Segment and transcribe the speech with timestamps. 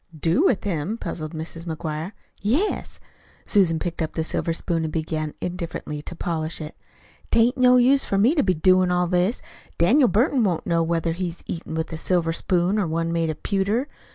[0.19, 1.67] "Do with him?" puzzled Mrs.
[1.67, 2.13] McGuire.
[2.41, 2.99] "Yes."
[3.45, 6.75] Susan picked up the silver spoon and began indifferently to polish it.
[7.29, 9.43] "'Tain't no use for me to be doin' all this.
[9.77, 13.43] Daniel Burton won't know whether he's eatin' with a silver spoon or one made of
[13.43, 13.87] pewter.